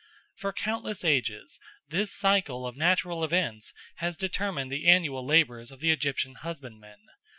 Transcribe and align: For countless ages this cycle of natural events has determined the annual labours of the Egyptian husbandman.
For 0.33 0.51
countless 0.51 1.03
ages 1.05 1.59
this 1.87 2.11
cycle 2.11 2.65
of 2.65 2.75
natural 2.75 3.23
events 3.23 3.71
has 3.97 4.17
determined 4.17 4.71
the 4.71 4.87
annual 4.87 5.23
labours 5.23 5.69
of 5.69 5.79
the 5.79 5.91
Egyptian 5.91 6.33
husbandman. 6.33 7.05